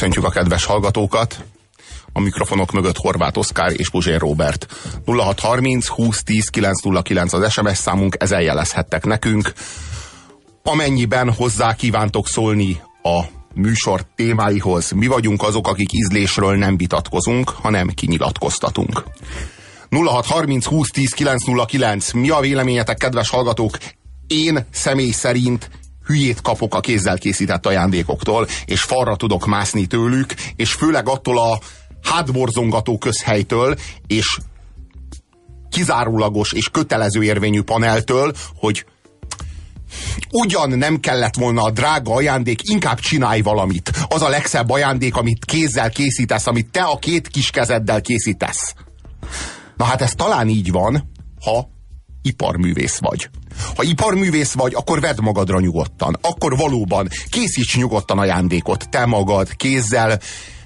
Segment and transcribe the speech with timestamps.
[0.00, 1.44] Köszöntjük a kedves hallgatókat!
[2.12, 4.66] A mikrofonok mögött Horváth Oszkár és Puzsér Robert.
[5.06, 9.52] 0630 2010 909 az SMS számunk, ezzel jelezhettek nekünk.
[10.62, 13.20] Amennyiben hozzá kívántok szólni a
[13.54, 19.04] műsor témáihoz, mi vagyunk azok, akik ízlésről nem vitatkozunk, hanem kinyilatkoztatunk.
[19.90, 22.12] 0630 2010 909.
[22.12, 23.78] Mi a véleményetek, kedves hallgatók?
[24.26, 25.70] Én személy szerint
[26.10, 31.58] hülyét kapok a kézzel készített ajándékoktól, és falra tudok mászni tőlük, és főleg attól a
[32.02, 34.38] hátborzongató közhelytől, és
[35.70, 38.84] kizárólagos és kötelező érvényű paneltől, hogy
[40.30, 43.90] ugyan nem kellett volna a drága ajándék, inkább csinálj valamit.
[44.08, 48.74] Az a legszebb ajándék, amit kézzel készítesz, amit te a két kis kezeddel készítesz.
[49.76, 51.10] Na hát ez talán így van,
[51.44, 51.68] ha
[52.22, 53.30] iparművész vagy.
[53.76, 56.18] Ha iparművész vagy, akkor vedd magadra nyugodtan.
[56.20, 60.18] Akkor valóban készíts nyugodtan ajándékot, te magad, kézzel,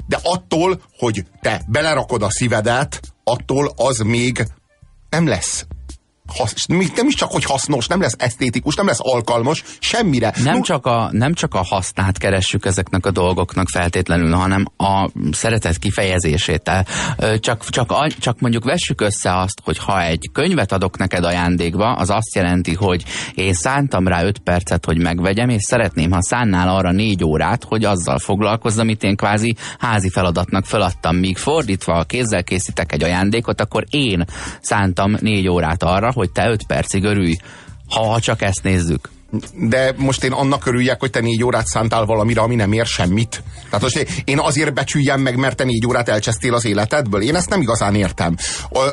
[0.06, 4.46] de attól, hogy te belerakod a szívedet, attól az még
[5.10, 5.66] nem lesz
[6.28, 10.33] hasz, nem is csak, hogy hasznos, nem lesz esztétikus, nem lesz alkalmas, semmire.
[10.42, 15.78] Nem, csak a, nem csak a hasznát keressük ezeknek a dolgoknak feltétlenül, hanem a szeretet
[15.78, 16.70] kifejezését.
[17.39, 22.11] Csak, csak, csak mondjuk vessük össze azt, hogy ha egy könyvet adok neked ajándékba, az
[22.11, 26.92] azt jelenti, hogy én szántam rá 5 percet, hogy megvegyem, és szeretném, ha szánnál arra
[26.92, 31.16] 4 órát, hogy azzal foglalkozz, amit én kvázi házi feladatnak feladtam.
[31.16, 34.25] Míg fordítva, ha kézzel készítek egy ajándékot, akkor én
[34.61, 37.36] szántam 4 órát arra, hogy te öt percig örülj,
[37.88, 39.10] ha, csak ezt nézzük.
[39.54, 43.42] De most én annak örüljek, hogy te négy órát szántál valamire, ami nem ér semmit.
[43.64, 47.22] Tehát most én azért becsüljem meg, mert te négy órát elcsesztél az életedből.
[47.22, 48.36] Én ezt nem igazán értem.
[48.70, 48.92] A,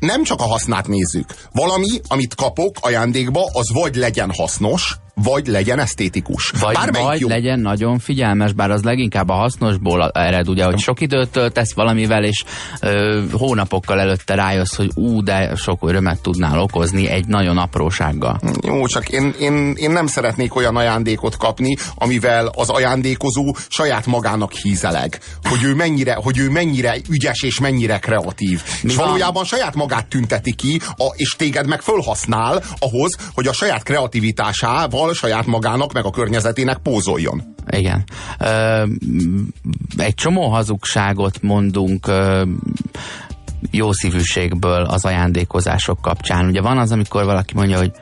[0.00, 1.34] nem csak a hasznát nézzük.
[1.52, 6.52] Valami, amit kapok ajándékba, az vagy legyen hasznos, vagy legyen esztétikus.
[6.60, 7.28] Vagy, vagy jó.
[7.28, 12.24] legyen nagyon figyelmes, bár az leginkább a hasznosból ered, ugye, hogy sok időt töltesz valamivel,
[12.24, 12.44] és
[12.80, 18.40] ö, hónapokkal előtte rájössz, hogy ú, de sok örömet tudnál okozni egy nagyon aprósággal.
[18.66, 24.52] Jó, csak én, én, én nem szeretnék olyan ajándékot kapni, amivel az ajándékozó saját magának
[24.52, 25.20] hízeleg.
[25.42, 28.62] Hogy ő mennyire, hogy ő mennyire ügyes és mennyire kreatív.
[28.82, 29.06] Mi és van?
[29.06, 35.07] valójában saját magát tünteti ki, a, és téged meg fölhasznál ahhoz, hogy a saját kreativitásával
[35.08, 37.54] magáról, saját magának, meg a környezetének pózoljon.
[37.66, 38.04] Igen.
[38.38, 38.84] Ö,
[39.96, 42.42] egy csomó hazugságot mondunk ö,
[43.70, 46.46] jó szívűségből az ajándékozások kapcsán.
[46.46, 47.92] Ugye van az, amikor valaki mondja, hogy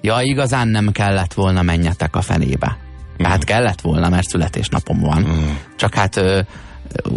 [0.00, 2.78] ja, igazán nem kellett volna menjetek a fenébe.
[3.16, 3.46] Tehát mm.
[3.46, 5.22] kellett volna, mert születésnapom van.
[5.22, 5.54] Mm.
[5.76, 6.40] Csak hát ö,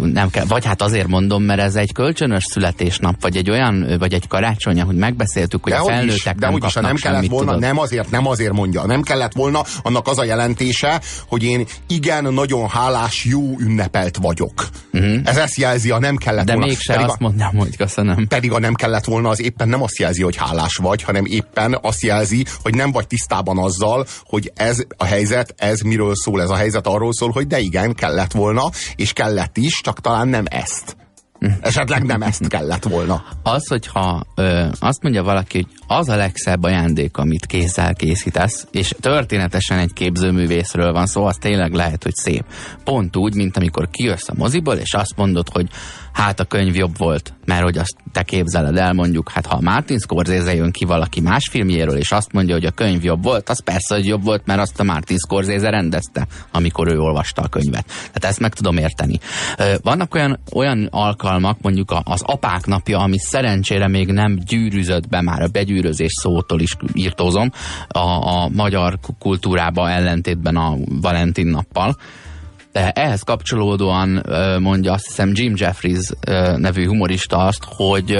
[0.02, 4.12] nem kell, vagy hát azért mondom, mert ez egy kölcsönös születésnap, vagy egy olyan, vagy
[4.12, 7.46] egy karácsony, hogy megbeszéltük, hogy de a felnőttek is, de nem is, nem kellett volna,
[7.46, 7.60] tudod.
[7.60, 12.34] nem azért, nem azért mondja, nem kellett volna, annak az a jelentése, hogy én igen,
[12.34, 14.68] nagyon hálás, jó ünnepelt vagyok.
[14.92, 15.20] Uh-huh.
[15.24, 16.66] Ez ezt jelzi, a nem kellett de volna.
[16.66, 18.26] De mégse azt a, mondom, hogy köszönöm.
[18.28, 21.78] Pedig a nem kellett volna, az éppen nem azt jelzi, hogy hálás vagy, hanem éppen
[21.82, 26.42] azt jelzi, hogy nem vagy tisztában azzal, hogy ez a helyzet, ez miről szól.
[26.42, 30.28] Ez a helyzet arról szól, hogy de igen, kellett volna, és kellett is, csak talán
[30.28, 30.96] nem ezt.
[31.60, 33.24] Esetleg nem ezt kellett volna.
[33.42, 38.94] Az, hogyha ö, azt mondja valaki, hogy az a legszebb ajándék, amit kézzel készítesz, és
[39.00, 42.44] történetesen egy képzőművészről van szó, az tényleg lehet, hogy szép.
[42.84, 45.68] Pont úgy, mint amikor kijössz a moziból, és azt mondod, hogy
[46.12, 49.98] hát a könyv jobb volt, mert hogy azt te képzeled el, mondjuk, hát ha Martin
[49.98, 53.62] Scorsese jön ki valaki más filmjéről, és azt mondja, hogy a könyv jobb volt, az
[53.62, 57.86] persze, hogy jobb volt, mert azt a Martin Scorsese rendezte, amikor ő olvasta a könyvet.
[57.86, 59.18] Tehát ezt meg tudom érteni.
[59.82, 65.42] Vannak olyan, olyan alkalmak, mondjuk az apák napja, ami szerencsére még nem gyűrűzött be, már
[65.42, 67.50] a begyűrözés szótól is írtózom,
[67.88, 71.96] a, a magyar kultúrába ellentétben a Valentin nappal,
[72.72, 74.22] de ehhez kapcsolódóan
[74.60, 76.08] mondja azt hiszem Jim Jeffries
[76.56, 78.16] nevű humorista azt, hogy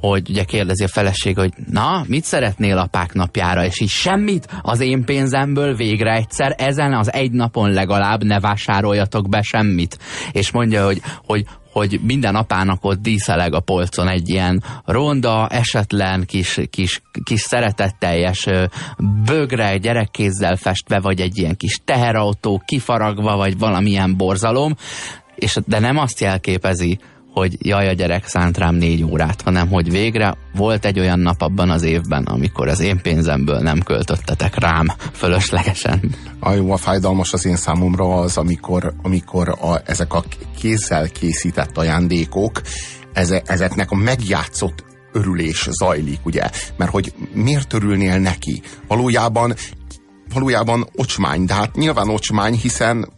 [0.00, 4.80] hogy ugye kérdezi a feleség, hogy na, mit szeretnél apák napjára, és így semmit az
[4.80, 9.98] én pénzemből végre egyszer ezen az egy napon legalább ne vásároljatok be semmit.
[10.32, 11.44] És mondja, hogy, hogy
[11.78, 18.46] hogy minden apának ott díszeleg a polcon egy ilyen ronda, esetlen, kis, kis, kis szeretetteljes
[19.24, 24.76] bögre gyerekkézzel festve, vagy egy ilyen kis teherautó kifaragva, vagy valamilyen borzalom,
[25.34, 26.98] és, de nem azt jelképezi,
[27.40, 31.42] hogy jaj, a gyerek szánt rám négy órát, hanem hogy végre volt egy olyan nap
[31.42, 36.14] abban az évben, amikor az én pénzemből nem költöttetek rám fölöslegesen.
[36.40, 40.24] A jó, a fájdalmas az én számomra az, amikor, amikor a, ezek a
[40.58, 42.60] kézzel készített ajándékok,
[43.12, 46.50] eze, ezeknek a megjátszott örülés zajlik, ugye?
[46.76, 48.62] Mert hogy miért örülnél neki?
[48.88, 49.54] Valójában
[50.32, 53.08] valójában ocsmány, de hát nyilván ocsmány, hiszen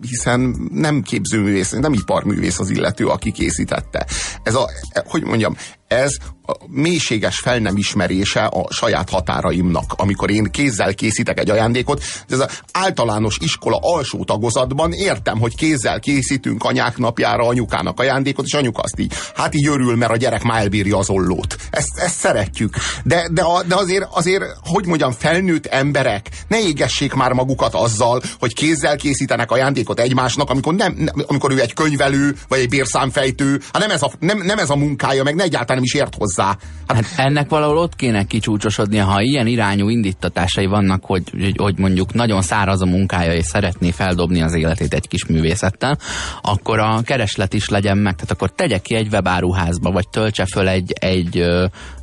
[0.00, 0.40] hiszen
[0.72, 4.06] nem képzőművész, nem iparművész az illető, aki készítette.
[4.42, 4.70] Ez a,
[5.04, 5.56] hogy mondjam,
[5.88, 6.16] ez
[6.46, 9.92] a mélységes fel nem ismerése a saját határaimnak.
[9.96, 16.00] Amikor én kézzel készítek egy ajándékot, ez az általános iskola alsó tagozatban értem, hogy kézzel
[16.00, 20.42] készítünk anyák napjára anyukának ajándékot, és anyuka azt így, hát így örül, mert a gyerek
[20.42, 21.56] már elbírja az ollót.
[21.70, 22.74] Ezt, ezt szeretjük.
[23.04, 28.22] De, de, a, de azért, azért, hogy mondjam, felnőtt emberek ne égessék már magukat azzal,
[28.38, 30.96] hogy kézzel készítenek ajándékot egymásnak, amikor, nem,
[31.26, 34.76] amikor ő egy könyvelő, vagy egy bérszámfejtő, hát nem ez a, nem, nem ez a
[34.76, 36.56] munkája, meg ne egyáltalán nem is ért hozzá.
[36.86, 42.12] Hát, hát ennek valahol ott kéne kicsúcsosodni, ha ilyen irányú indítatásai vannak, hogy, hogy, mondjuk
[42.12, 45.98] nagyon száraz a munkája, és szeretné feldobni az életét egy kis művészettel,
[46.42, 48.14] akkor a kereslet is legyen meg.
[48.14, 51.44] Tehát akkor tegye ki egy webáruházba, vagy töltse föl egy, egy,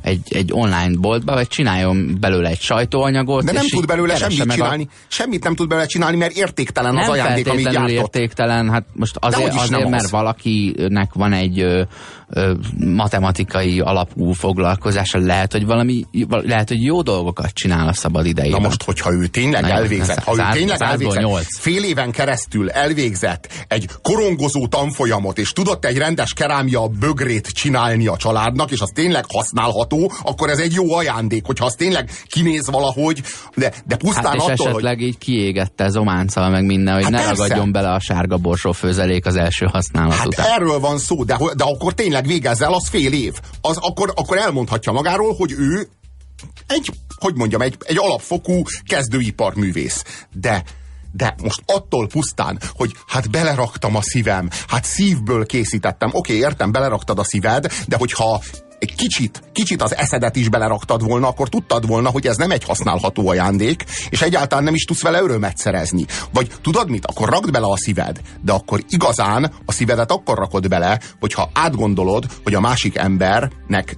[0.02, 3.44] egy, egy online boltba, vagy csináljon belőle egy sajtóanyagot.
[3.44, 4.88] De nem tud belőle semmit csinálni.
[4.90, 4.94] A...
[5.08, 7.90] Semmit nem tud belőle csinálni, mert értéktelen nem az ajándék, amit gyártott.
[7.90, 10.10] értéktelen, hát most azért, azért mert az.
[10.10, 11.82] valakinek van egy ö,
[12.28, 18.60] ö, matematikai alapú foglalkozása, lehet, hogy valami, lehet, hogy jó dolgokat csinál a szabad idejében.
[18.60, 23.48] Na most, hogyha ő tényleg Na, elvégzett, ha ő tényleg elvégzett, fél éven keresztül elvégzett
[23.68, 29.24] egy korongozó tanfolyamot, és tudott egy rendes kerámia bögrét csinálni a családnak, és az tényleg
[29.90, 33.22] használható, akkor ez egy jó ajándék, hogyha az tényleg kinéz valahogy,
[33.54, 35.06] de, de pusztán hát és attól, esetleg hogy...
[35.06, 37.42] így kiégette zománccal meg minden, hogy hát ne persze.
[37.42, 40.46] ragadjon bele a sárga borsó főzelék az első használat hát után.
[40.46, 43.34] erről van szó, de, de akkor tényleg végezzel, az fél év.
[43.60, 45.88] Az akkor, akkor elmondhatja magáról, hogy ő
[46.66, 50.04] egy, hogy mondjam, egy, egy alapfokú kezdőiparművész.
[50.32, 50.62] De
[51.12, 56.72] de most attól pusztán, hogy hát beleraktam a szívem, hát szívből készítettem, oké, okay, értem,
[56.72, 58.40] beleraktad a szíved, de hogyha
[58.80, 62.64] egy kicsit, kicsit az eszedet is beleraktad volna, akkor tudtad volna, hogy ez nem egy
[62.64, 66.04] használható ajándék, és egyáltalán nem is tudsz vele örömet szerezni.
[66.32, 67.06] Vagy tudod mit?
[67.06, 72.26] Akkor rakd bele a szíved, de akkor igazán a szívedet akkor rakod bele, hogyha átgondolod,
[72.44, 73.96] hogy a másik embernek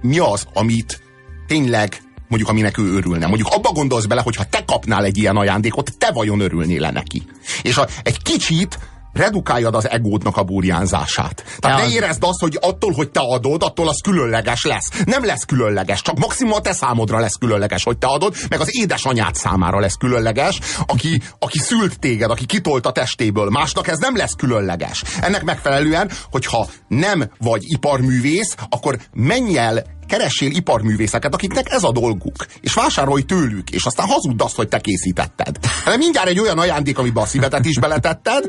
[0.00, 1.02] mi az, amit
[1.46, 3.26] tényleg mondjuk aminek ő örülne.
[3.26, 6.90] Mondjuk abba gondolsz bele, hogy ha te kapnál egy ilyen ajándékot, te vajon örülnél le
[6.90, 7.22] neki.
[7.62, 8.78] És a, egy kicsit
[9.14, 11.44] redukáljad az egódnak a burjánzását.
[11.58, 14.88] Tehát ja, ne érezd azt, hogy attól, hogy te adod, attól az különleges lesz.
[15.04, 18.76] Nem lesz különleges, csak maximum a te számodra lesz különleges, hogy te adod, meg az
[18.76, 23.50] édesanyád számára lesz különleges, aki, aki szült téged, aki kitolt a testéből.
[23.50, 25.02] Másnak ez nem lesz különleges.
[25.20, 32.46] Ennek megfelelően, hogyha nem vagy iparművész, akkor menj el keressél iparművészeket, akiknek ez a dolguk,
[32.60, 35.58] és vásárolj tőlük, és aztán hazudd azt, hogy te készítetted.
[35.84, 38.44] Hanem mindjárt egy olyan ajándék, amiben a szívetet is beletetted,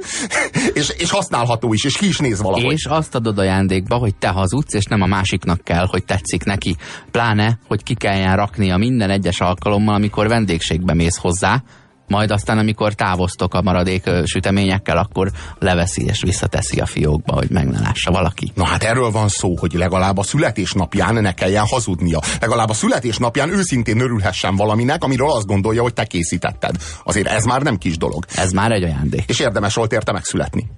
[0.73, 2.73] és, és használható is, és ki is néz valahogy.
[2.73, 6.75] És azt adod ajándékba, hogy te hazudsz, és nem a másiknak kell, hogy tetszik neki.
[7.11, 11.63] Pláne, hogy ki kelljen raknia minden egyes alkalommal, amikor vendégségbe mész hozzá,
[12.07, 17.67] majd aztán, amikor távoztok a maradék süteményekkel, akkor leveszi és visszateszi a fiókba, hogy meg
[17.67, 18.51] ne lássa valaki.
[18.55, 22.19] Na hát erről van szó, hogy legalább a születésnapján ne kelljen hazudnia.
[22.41, 26.75] Legalább a születésnapján őszintén örülhessen valaminek, amiről azt gondolja, hogy te készítetted.
[27.03, 28.25] Azért ez már nem kis dolog.
[28.35, 29.23] Ez már egy ajándék.
[29.27, 30.69] És érdemes volt érte megszületni.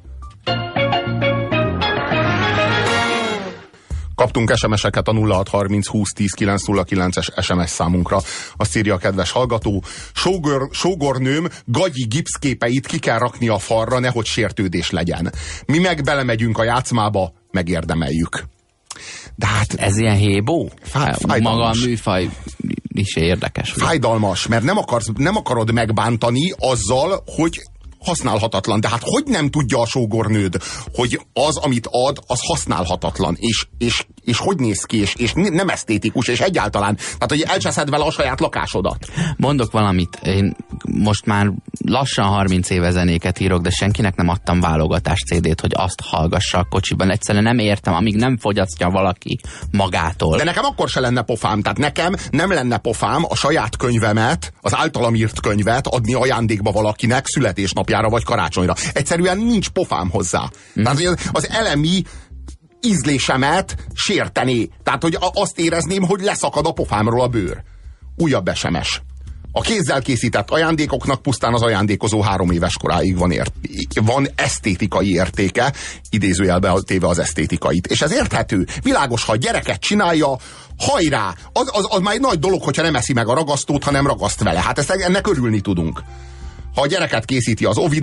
[4.27, 8.21] Kaptunk SMS-eket a 0630 20 10 909-es SMS számunkra.
[8.57, 9.83] Azt írja a kedves hallgató.
[10.13, 15.33] Sógor, sógornőm gagyi gipszképeit ki kell rakni a falra, nehogy sértődés legyen.
[15.65, 18.43] Mi meg belemegyünk a játszmába, megérdemeljük.
[19.35, 19.73] De hát...
[19.73, 20.69] Ez ilyen hébó?
[20.81, 22.29] Fáj, Maga a műfaj
[22.87, 23.71] is érdekes.
[23.71, 27.61] Fájdalmas, mert nem, akarsz, nem akarod megbántani azzal, hogy
[27.99, 28.79] használhatatlan.
[28.79, 30.57] De hát hogy nem tudja a sógornőd,
[30.93, 35.69] hogy az, amit ad, az használhatatlan, és, és, és hogy néz ki, és, és nem
[35.69, 36.95] esztétikus, és egyáltalán.
[36.95, 39.07] Tehát, hogy elcseszed vele a saját lakásodat.
[39.37, 40.19] Mondok valamit.
[40.23, 41.51] Én most már
[41.85, 46.67] lassan 30 éve zenéket írok, de senkinek nem adtam válogatás CD-t, hogy azt hallgassa a
[46.69, 47.11] kocsiban.
[47.11, 49.39] Egyszerűen nem értem, amíg nem fogyasztja valaki
[49.71, 50.37] magától.
[50.37, 51.61] De nekem akkor se lenne pofám.
[51.61, 57.27] Tehát nekem nem lenne pofám a saját könyvemet, az általam írt könyvet adni ajándékba valakinek
[57.27, 58.75] születésnapjára születésnapjára vagy karácsonyra.
[58.93, 60.49] Egyszerűen nincs pofám hozzá.
[60.79, 60.83] Mm.
[60.83, 62.03] Tehát az, az elemi
[62.81, 64.69] ízlésemet sérteni.
[64.83, 67.63] Tehát, hogy azt érezném, hogy leszakad a pofámról a bőr.
[68.17, 69.01] Újabb SMS.
[69.51, 73.53] A kézzel készített ajándékoknak pusztán az ajándékozó három éves koráig van, ért,
[74.01, 75.73] van esztétikai értéke,
[76.09, 77.87] idézőjelbe téve az esztétikait.
[77.87, 78.67] És ez érthető.
[78.81, 80.37] Világos, ha a gyereket csinálja,
[80.77, 81.35] hajrá!
[81.53, 84.43] Az, az, az már egy nagy dolog, hogyha nem eszi meg a ragasztót, hanem ragaszt
[84.43, 84.59] vele.
[84.59, 86.03] Hát ezt ennek örülni tudunk
[86.77, 87.93] ha a gyereket készíti az ov,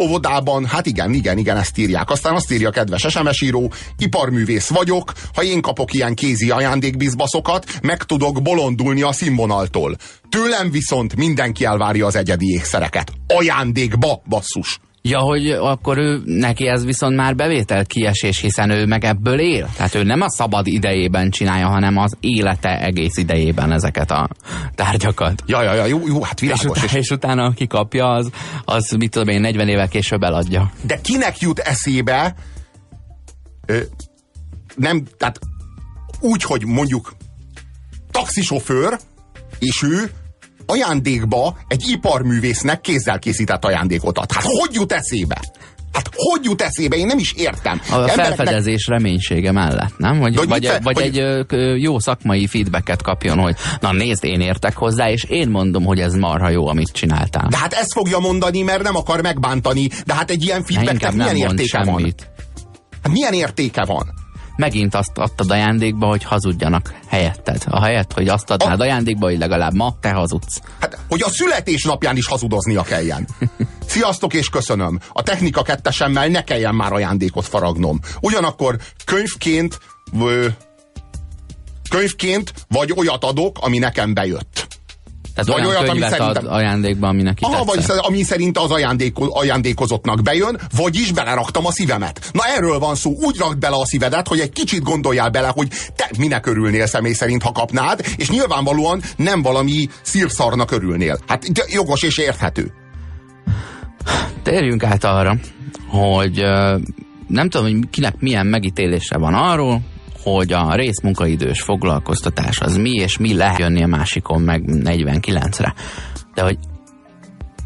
[0.00, 2.10] óvodában, hát igen, igen, igen, ezt írják.
[2.10, 8.02] Aztán azt írja kedves SMS író, iparművész vagyok, ha én kapok ilyen kézi ajándékbizbaszokat, meg
[8.02, 9.96] tudok bolondulni a színvonaltól.
[10.28, 13.12] Tőlem viszont mindenki elvárja az egyedi ékszereket.
[13.26, 14.80] Ajándékba, basszus!
[15.08, 19.68] Ja, hogy akkor ő, neki ez viszont már bevétel kiesés, hiszen ő meg ebből él.
[19.76, 24.28] Tehát ő nem a szabad idejében csinálja, hanem az élete egész idejében ezeket a
[24.74, 25.42] tárgyakat.
[25.46, 26.62] Ja, ja, ja, jó, jó hát világos.
[26.62, 28.30] És, utána, és utána aki kapja, az,
[28.64, 30.70] az mit tudom én, 40 évvel később eladja.
[30.82, 32.34] De kinek jut eszébe
[33.66, 33.78] ö,
[34.76, 35.38] nem, tehát
[36.20, 37.12] úgy, hogy mondjuk
[38.10, 38.98] taxisofőr,
[39.58, 40.10] és ő
[40.70, 44.32] ajándékba egy iparművésznek kézzel készített ajándékot ad.
[44.32, 45.40] Hát hogy jut eszébe?
[45.92, 46.96] Hát hogy jut eszébe?
[46.96, 47.80] Én nem is értem.
[47.90, 48.26] A Embereknek...
[48.26, 50.18] felfedezés reménysége mellett, nem?
[50.18, 54.40] Hogy, vagy, fe, vagy, vagy egy ö, jó szakmai feedbacket kapjon, hogy na nézd, én
[54.40, 57.48] értek hozzá, és én mondom, hogy ez marha jó, amit csináltál.
[57.50, 59.88] De hát ezt fogja mondani, mert nem akar megbántani.
[60.06, 62.14] De hát egy ilyen feedbacknek milyen értéke van?
[63.02, 64.06] Hát milyen értéke van?
[64.58, 67.62] Megint azt adtad ajándékba, hogy hazudjanak helyetted.
[67.66, 68.82] A helyet, hogy azt adnád a...
[68.82, 70.60] ajándékba, hogy legalább ma te hazudsz.
[70.80, 73.28] Hát, hogy a születésnapján is hazudoznia kelljen.
[73.86, 74.98] Sziasztok és köszönöm.
[75.12, 78.00] A technika kettesemmel ne kelljen már ajándékot faragnom.
[78.20, 79.78] Ugyanakkor könyvként
[80.20, 80.46] ö,
[81.90, 84.67] könyvként vagy olyat adok, ami nekem bejött.
[85.38, 86.46] Tehát vagy olyat, ami szerintem...
[86.46, 91.72] ad ajándékba, ami neki Aha, vagy ami szerint az ajándéko, ajándékozottnak bejön, vagyis beleraktam a
[91.72, 92.30] szívemet.
[92.32, 95.68] Na erről van szó, úgy rakd bele a szívedet, hogy egy kicsit gondoljál bele, hogy
[95.96, 101.18] te minek örülnél személy szerint, ha kapnád, és nyilvánvalóan nem valami szírszarnak örülnél.
[101.26, 102.72] Hát jogos és érthető.
[104.42, 105.36] Térjünk át arra,
[105.88, 106.42] hogy
[107.28, 109.80] nem tudom, hogy kinek milyen megítélése van arról,
[110.34, 115.74] hogy a részmunkaidős foglalkoztatás az mi, és mi lehet jönni a másikon meg 49-re.
[116.34, 116.58] De hogy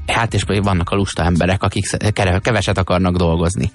[0.06, 1.84] Hát és vannak a lusta emberek, akik
[2.42, 3.70] keveset akarnak dolgozni.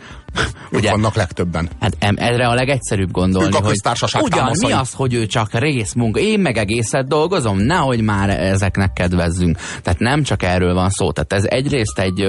[0.72, 1.70] Ugye, vannak legtöbben.
[1.80, 3.76] Hát erre a legegyszerűbb gondolni, ők a hogy
[4.14, 4.72] ugyan támaszai.
[4.72, 9.58] mi az, hogy ő csak részmunka, én meg egészet dolgozom, nehogy már ezeknek kedvezzünk.
[9.82, 11.12] Tehát nem csak erről van szó.
[11.12, 12.28] Tehát ez egyrészt egy,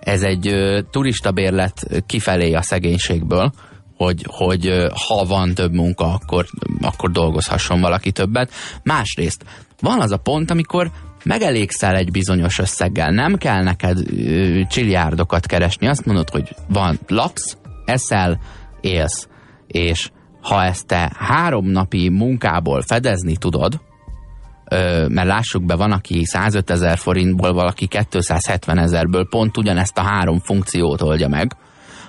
[0.00, 0.54] ez egy
[0.90, 3.52] turista bérlet kifelé a szegénységből,
[3.96, 6.46] hogy, hogy ha van több munka, akkor,
[6.80, 8.50] akkor dolgozhasson valaki többet.
[8.82, 9.44] Másrészt
[9.80, 10.90] van az a pont, amikor
[11.24, 17.56] megelégszel egy bizonyos összeggel, nem kell neked ö, csiliárdokat keresni, azt mondod, hogy van, laksz,
[17.84, 18.40] eszel,
[18.80, 19.28] élsz,
[19.66, 20.10] és
[20.40, 23.80] ha ezt te három napi munkából fedezni tudod,
[24.70, 30.02] ö, mert lássuk be, van, aki 105 ezer forintból, valaki 270 ezerből pont ugyanezt a
[30.02, 31.56] három funkciót oldja meg,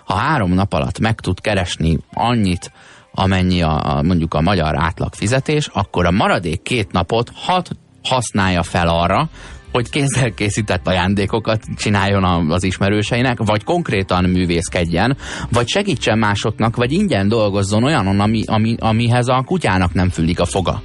[0.08, 2.72] ha három nap alatt meg tud keresni annyit,
[3.12, 7.70] amennyi a, a, mondjuk a magyar átlag fizetés, akkor a maradék két napot hat
[8.04, 9.30] használja fel arra,
[9.72, 15.18] hogy kézzel készített ajándékokat csináljon az ismerőseinek, vagy konkrétan művészkedjen,
[15.52, 20.46] vagy segítsen másoknak, vagy ingyen dolgozzon olyanon, ami, ami, amihez a kutyának nem füllik a
[20.46, 20.82] foga.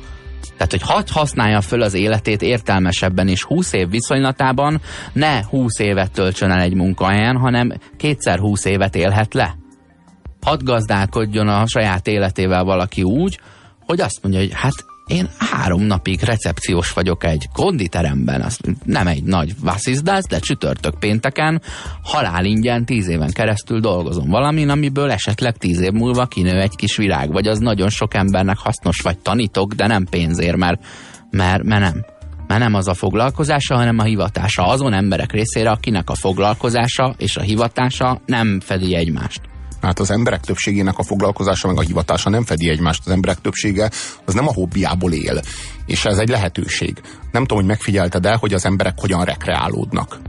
[0.62, 4.80] Tehát, hogy hagy használja föl az életét értelmesebben és 20 év viszonylatában
[5.12, 9.56] ne 20 évet töltsön el egy munkahelyen, hanem kétszer 20 évet élhet le.
[10.40, 13.40] Hadd gazdálkodjon a saját életével valaki úgy,
[13.86, 19.22] hogy azt mondja, hogy hát én három napig recepciós vagyok egy konditeremben, az nem egy
[19.22, 21.62] nagy vasszizdász, de csütörtök pénteken
[22.02, 26.96] halál ingyen tíz éven keresztül dolgozom valamin, amiből esetleg tíz év múlva kinő egy kis
[26.96, 30.84] virág, vagy az nagyon sok embernek hasznos, vagy tanítok, de nem pénzért, mert,
[31.30, 32.04] mert, mert nem.
[32.46, 37.36] Mert nem az a foglalkozása, hanem a hivatása azon emberek részére, akinek a foglalkozása és
[37.36, 39.51] a hivatása nem fedi egymást.
[39.82, 43.02] Hát az emberek többségének a foglalkozása meg a hivatása nem fedi egymást.
[43.04, 43.90] Az emberek többsége
[44.24, 45.40] az nem a hobbiából él.
[45.86, 47.00] És ez egy lehetőség.
[47.32, 50.20] Nem tudom, hogy megfigyelted el, hogy az emberek hogyan rekreálódnak.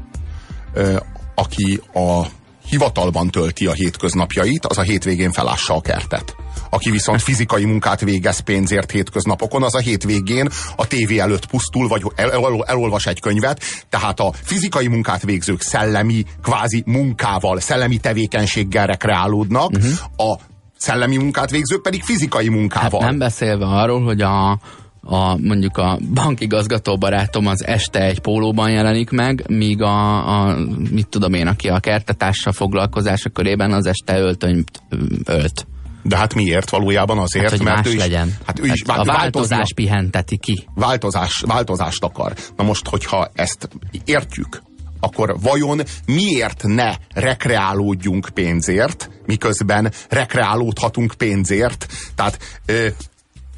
[0.74, 0.98] Ö,
[1.36, 2.22] aki a
[2.68, 6.36] hivatalban tölti a hétköznapjait, az a hétvégén felássa a kertet.
[6.74, 12.02] Aki viszont fizikai munkát végez pénzért hétköznapokon, az a hétvégén a tévé előtt pusztul, vagy
[12.16, 13.62] el, el, elolvas egy könyvet.
[13.90, 20.32] Tehát a fizikai munkát végzők szellemi, kvázi munkával, szellemi tevékenységgel rekreálódnak, uh-huh.
[20.32, 20.40] a
[20.78, 23.02] szellemi munkát végzők pedig fizikai munkával.
[23.02, 24.60] Hát nem beszélve arról, hogy a
[25.06, 30.58] a, mondjuk a bankigazgató barátom az este egy pólóban jelenik meg, míg a, a
[30.92, 34.82] mit tudom én, aki a kertetással foglalkozása körében az este öltönyt
[35.26, 35.68] ölt.
[36.04, 36.70] De hát miért?
[36.70, 38.38] Valójában azért, hát, hogy mert más ő is, legyen.
[38.46, 40.68] Hát ő is hát a változás pihenteti ki.
[40.76, 42.34] Változás, változást akar.
[42.56, 43.70] Na most, hogyha ezt
[44.06, 44.62] értjük,
[45.00, 51.88] akkor vajon miért ne rekreálódjunk pénzért, miközben rekreálódhatunk pénzért?
[52.16, 52.88] Tehát ö,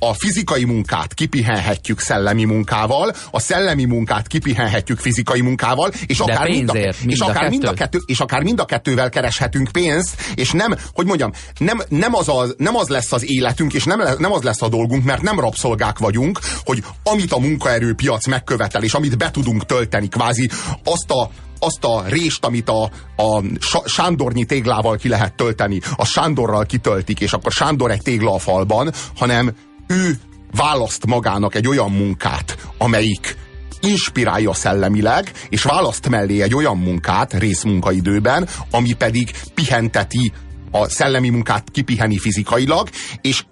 [0.09, 6.69] a fizikai munkát kipihenhetjük szellemi munkával, a szellemi munkát kipihenhetjük fizikai munkával, és akár, mind
[6.69, 10.51] a, mind és, akár mind a kettő, és akár mind a kettővel kereshetünk pénzt, és
[10.51, 14.31] nem, hogy mondjam, nem, nem, az, az, nem az lesz az életünk, és nem, nem
[14.31, 19.17] az lesz a dolgunk, mert nem rabszolgák vagyunk, hogy amit a munkaerőpiac megkövetel, és amit
[19.17, 20.49] be tudunk tölteni, kvázi
[20.83, 22.83] azt a azt a rést, amit a,
[23.15, 23.43] a
[23.85, 28.91] Sándornyi téglával ki lehet tölteni, a Sándorral kitöltik, és akkor Sándor egy tégla a falban,
[29.15, 29.55] hanem
[29.87, 30.19] ő
[30.51, 33.37] választ magának egy olyan munkát, amelyik
[33.81, 40.33] inspirálja szellemileg, és választ mellé egy olyan munkát részmunkaidőben, ami pedig pihenteti
[40.71, 42.89] a szellemi munkát kipiheni fizikailag,
[43.21, 43.43] és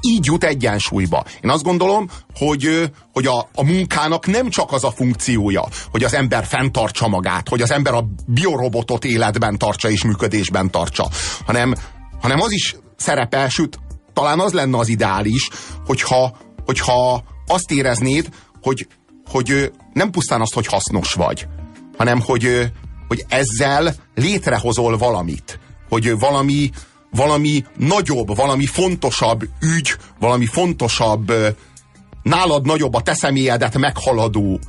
[0.00, 1.24] így jut egyensúlyba.
[1.40, 6.14] Én azt gondolom, hogy, hogy a, a munkának nem csak az a funkciója, hogy az
[6.14, 11.08] ember fenntartsa magát, hogy az ember a biorobotot életben tartsa és működésben tartsa,
[11.46, 11.74] hanem,
[12.20, 13.78] hanem az is szerepel, sőt,
[14.16, 15.48] talán az lenne az ideális,
[15.86, 18.28] hogyha, hogyha azt éreznéd,
[18.62, 18.86] hogy,
[19.30, 21.46] hogy nem pusztán azt, hogy hasznos vagy,
[21.96, 22.72] hanem hogy,
[23.08, 25.60] hogy ezzel létrehozol valamit.
[25.88, 26.70] Hogy valami,
[27.10, 31.32] valami nagyobb, valami fontosabb ügy, valami fontosabb,
[32.22, 34.60] nálad nagyobb a te személyedet meghaladó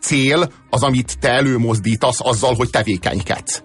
[0.00, 3.62] cél az, amit te előmozdítasz azzal, hogy tevékenykedsz.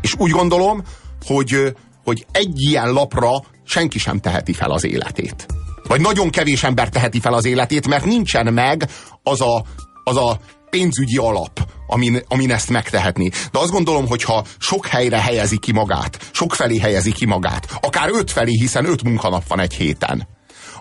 [0.00, 0.82] És úgy gondolom,
[1.24, 1.74] hogy,
[2.04, 3.30] hogy egy ilyen lapra
[3.64, 5.46] senki sem teheti fel az életét.
[5.88, 8.88] Vagy nagyon kevés ember teheti fel az életét, mert nincsen meg
[9.22, 9.64] az a,
[10.04, 10.38] az a
[10.70, 13.28] pénzügyi alap, amin, amin ezt megtehetni.
[13.28, 17.78] De azt gondolom, hogy ha sok helyre helyezi ki magát, sok felé helyezi ki magát,
[17.80, 20.28] akár öt felé, hiszen öt munkanap van egy héten,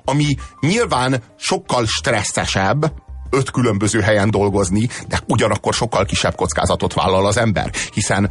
[0.06, 2.94] ami nyilván sokkal stresszesebb,
[3.30, 8.30] öt különböző helyen dolgozni, de ugyanakkor sokkal kisebb kockázatot vállal az ember, hiszen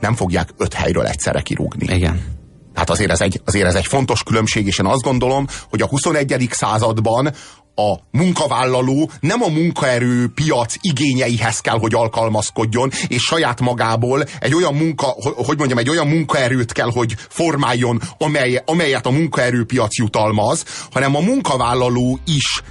[0.00, 1.94] nem fogják öt helyről egyszerre kirúgni.
[1.94, 2.38] Igen.
[2.74, 5.86] Hát azért ez, egy, azért ez egy fontos különbség, és én azt gondolom, hogy a
[5.86, 6.48] 21.
[6.50, 7.32] században
[7.74, 14.74] a munkavállaló nem a munkaerő piac igényeihez kell, hogy alkalmazkodjon, és saját magából egy olyan
[14.74, 21.16] munka, hogy mondjam, egy olyan munkaerőt kell, hogy formáljon, amely, amelyet a munkaerőpiac jutalmaz, hanem
[21.16, 22.62] a munkavállaló is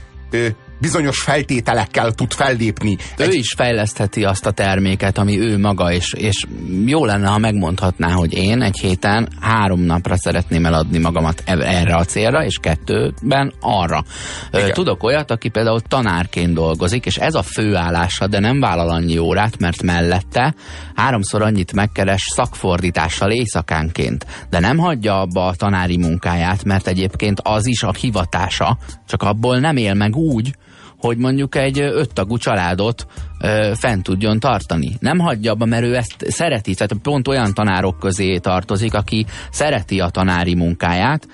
[0.79, 2.97] bizonyos feltételekkel tud fellépni.
[3.17, 3.33] Ő Egy...
[3.33, 6.45] is fejlesztheti azt a terméket, ami ő maga, és, és
[6.85, 11.95] jó lenne, ha megmondhatná, hogy én egy héten három napra szeretném eladni magamat e- erre
[11.95, 14.03] a célra, és kettőben arra.
[14.51, 14.73] Igen.
[14.73, 19.57] Tudok olyat, aki például tanárként dolgozik, és ez a főállása, de nem vállal annyi órát,
[19.59, 20.55] mert mellette
[20.95, 27.67] háromszor annyit megkeres szakfordítással éjszakánként, de nem hagyja abba a tanári munkáját, mert egyébként az
[27.67, 30.53] is a hivatása, csak abból nem él meg úgy,
[30.99, 33.05] hogy mondjuk egy öttagú családot
[33.41, 34.97] ö, fent tudjon tartani.
[34.99, 39.99] Nem hagyja abba, mert ő ezt szereti, tehát pont olyan tanárok közé tartozik, aki szereti
[39.99, 41.27] a tanári munkáját,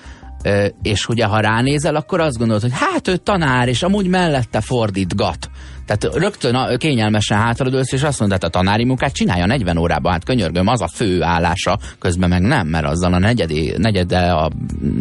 [0.43, 4.61] ö, és ugye ha ránézel, akkor azt gondolod, hogy hát ő tanár, és amúgy mellette
[4.61, 5.49] fordítgat.
[5.85, 10.11] Tehát rögtön a, kényelmesen hátradőlsz, és azt mondod, hát a tanári munkát csinálja 40 órában,
[10.11, 14.51] hát könyörgöm, az a fő állása, közben meg nem, mert azzal a negyedi, negyede a,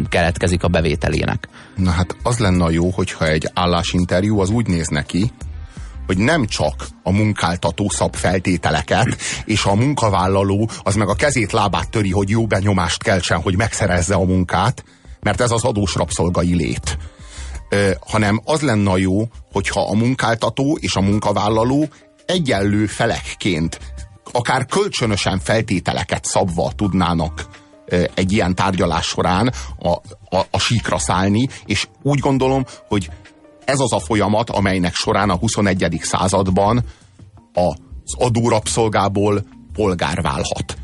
[0.09, 1.47] keletkezik a bevételének.
[1.75, 5.31] Na hát az lenne a jó, hogyha egy állásinterjú az úgy néz neki,
[6.05, 11.89] hogy nem csak a munkáltató szab feltételeket, és a munkavállaló az meg a kezét, lábát
[11.89, 14.83] töri, hogy jó benyomást keltsen, hogy megszerezze a munkát,
[15.19, 16.97] mert ez az adós rabszolgai lét
[18.07, 21.87] hanem az lenne a jó, hogyha a munkáltató és a munkavállaló
[22.25, 23.79] egyenlő felekként,
[24.31, 27.47] akár kölcsönösen feltételeket szabva tudnának
[28.13, 29.89] egy ilyen tárgyalás során a,
[30.37, 33.09] a, a síkra szállni, és úgy gondolom, hogy
[33.65, 35.99] ez az a folyamat, amelynek során a 21.
[36.01, 36.83] században
[37.53, 40.77] az adórapszolgából polgár válhat.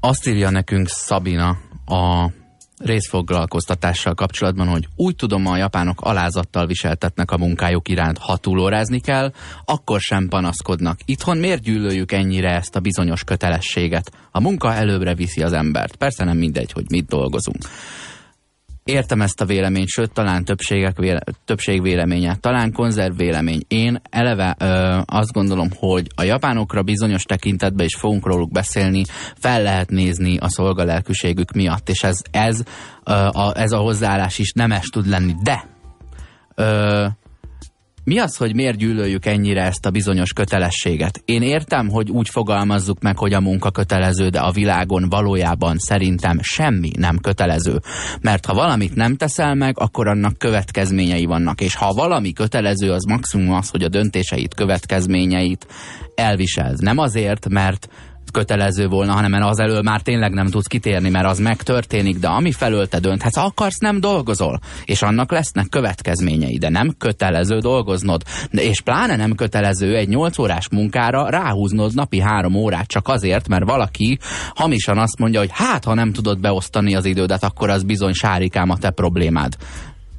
[0.00, 2.30] Azt írja nekünk Szabina a
[2.78, 9.32] részfoglalkoztatással kapcsolatban, hogy úgy tudom, a japánok alázattal viseltetnek a munkájuk iránt, ha túlórázni kell,
[9.64, 10.98] akkor sem panaszkodnak.
[11.04, 14.12] Itthon miért gyűlöljük ennyire ezt a bizonyos kötelességet?
[14.30, 15.96] A munka előbbre viszi az embert.
[15.96, 17.64] Persze nem mindegy, hogy mit dolgozunk
[18.88, 23.62] értem ezt a véleményt, sőt, talán többségek véle, többség véleménye, talán konzerv vélemény.
[23.68, 29.02] Én eleve ö, azt gondolom, hogy a japánokra bizonyos tekintetben is fogunk róluk beszélni,
[29.34, 32.62] fel lehet nézni a szolgalelkűségük miatt, és ez, ez,
[33.04, 35.34] ö, a, ez a hozzáállás is nemes tud lenni.
[35.42, 35.64] De
[36.54, 37.06] ö,
[38.08, 41.22] mi az, hogy miért gyűlöljük ennyire ezt a bizonyos kötelességet?
[41.24, 46.38] Én értem, hogy úgy fogalmazzuk meg, hogy a munka kötelező, de a világon valójában szerintem
[46.42, 47.80] semmi nem kötelező.
[48.20, 51.60] Mert ha valamit nem teszel meg, akkor annak következményei vannak.
[51.60, 55.66] És ha valami kötelező, az maximum az, hogy a döntéseit, következményeit
[56.14, 56.82] elviseld.
[56.82, 57.88] Nem azért, mert
[58.30, 62.28] kötelező volna, hanem mert az elől már tényleg nem tudsz kitérni, mert az megtörténik, de
[62.28, 64.60] ami felől te dönthetsz, akarsz, nem dolgozol.
[64.84, 68.22] És annak lesznek következményei, de nem kötelező dolgoznod.
[68.50, 73.64] És pláne nem kötelező egy 8 órás munkára ráhúznod napi három órát csak azért, mert
[73.64, 74.18] valaki
[74.54, 78.70] hamisan azt mondja, hogy hát, ha nem tudod beosztani az idődet, akkor az bizony sárikám
[78.70, 79.56] a te problémád.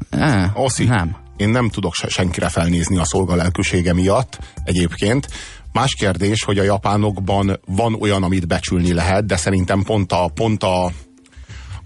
[0.10, 0.84] Eh, Oszi.
[0.84, 1.16] Nem.
[1.38, 5.28] én nem tudok se, senkire felnézni a szolgalelkűsége miatt egyébként.
[5.72, 10.64] Más kérdés, hogy a japánokban van olyan, amit becsülni lehet, de szerintem pont a, pont
[10.64, 10.86] a,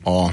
[0.03, 0.29] a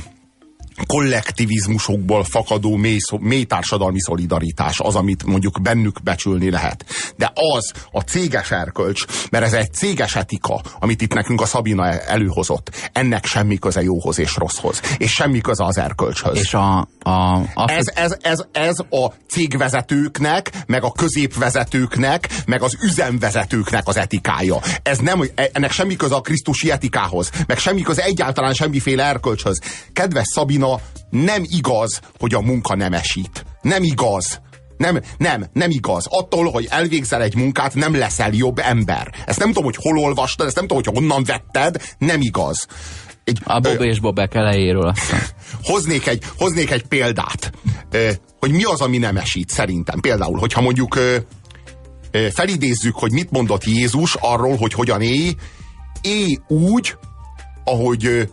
[0.87, 6.85] kollektivizmusokból fakadó mély, mély társadalmi szolidaritás az, amit mondjuk bennük becsülni lehet.
[7.16, 11.88] De az a céges erkölcs, mert ez egy céges etika, amit itt nekünk a Szabina
[11.88, 16.38] előhozott, ennek semmi köze jóhoz és rosszhoz, és semmi köze az erkölcshöz.
[16.38, 22.77] És a, a, az, ez, ez, ez, ez a cégvezetőknek, meg a középvezetőknek, meg az
[22.83, 24.57] üzemvezetőknek az etikája.
[24.83, 29.61] Ez nem, ennek semmi köze a krisztusi etikához, meg semmi köze egyáltalán semmiféle erkölcshöz.
[29.93, 30.69] Kedves Szabina,
[31.11, 33.44] nem igaz, hogy a munka nem esít.
[33.62, 34.40] Nem igaz.
[34.76, 36.06] Nem, nem, nem igaz.
[36.11, 39.14] Attól, hogy elvégzel egy munkát, nem leszel jobb ember.
[39.26, 42.66] Ezt nem tudom, hogy hol olvastad, ezt nem tudom, hogy honnan vetted, nem igaz.
[43.24, 45.20] Egy, a Bob ö, és Bobek elejéről aztán.
[45.62, 47.52] Hoznék egy, hoznék egy példát,
[47.90, 50.00] ö, hogy mi az, ami nem esít szerintem.
[50.00, 51.16] Például, hogyha mondjuk ö,
[52.11, 55.35] ö, felidézzük, hogy mit mondott Jézus arról, hogy hogyan élj,
[56.00, 56.94] élj úgy,
[57.64, 58.28] ahogy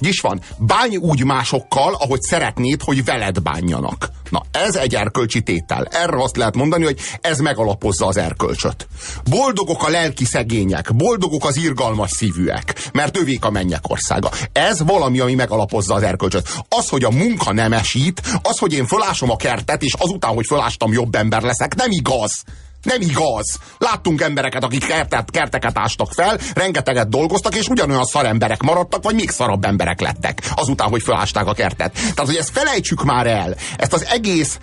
[0.00, 0.40] is van.
[0.58, 4.10] Bánj úgy másokkal, ahogy szeretnéd, hogy veled bánjanak.
[4.30, 5.84] Na, ez egy erkölcsi tétel.
[5.90, 8.88] Erre azt lehet mondani, hogy ez megalapozza az erkölcsöt.
[9.30, 14.30] Boldogok a lelki szegények, boldogok az irgalmas szívűek, mert övék a mennyek országa.
[14.52, 16.48] Ez valami, ami megalapozza az erkölcsöt.
[16.68, 20.46] Az, hogy a munka nem esít, az, hogy én fölásom a kertet, és azután, hogy
[20.46, 22.44] fölástam, jobb ember leszek, nem igaz.
[22.86, 23.58] Nem igaz.
[23.78, 29.30] Láttunk embereket, akik kertet, kerteket ástak fel, rengeteget dolgoztak, és ugyanolyan szaremberek maradtak, vagy még
[29.30, 31.92] szarabb emberek lettek azután, hogy felásták a kertet.
[31.92, 33.56] Tehát, hogy ezt felejtsük már el.
[33.76, 34.58] Ezt az egész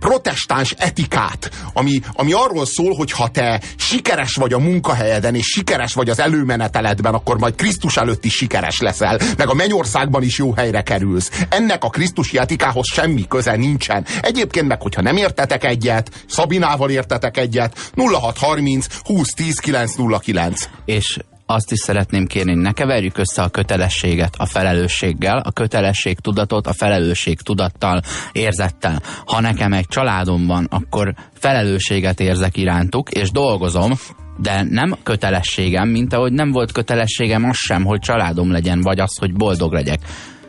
[0.00, 5.94] protestáns etikát, ami, ami arról szól, hogy ha te sikeres vagy a munkahelyeden, és sikeres
[5.94, 10.52] vagy az előmeneteledben, akkor majd Krisztus előtt is sikeres leszel, meg a mennyországban is jó
[10.52, 11.44] helyre kerülsz.
[11.48, 14.06] Ennek a Krisztusi etikához semmi köze nincsen.
[14.20, 20.68] Egyébként meg, hogyha nem értetek egyet, Szabinával értetek egyet, 0630 2010 909.
[20.84, 21.18] És
[21.52, 26.72] azt is szeretném kérni, ne keverjük össze a kötelességet a felelősséggel, a kötelesség tudatot a
[26.72, 29.02] felelősség tudattal, érzettel.
[29.26, 33.92] Ha nekem egy családom van, akkor felelősséget érzek irántuk, és dolgozom,
[34.38, 39.18] de nem kötelességem, mint ahogy nem volt kötelességem az sem, hogy családom legyen, vagy az,
[39.18, 40.00] hogy boldog legyek.